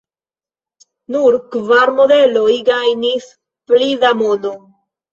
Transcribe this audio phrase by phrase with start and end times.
[1.15, 3.31] Nur kvar modeloj gajnis
[3.71, 4.61] pli da mono.